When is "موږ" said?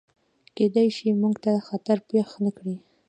1.21-1.35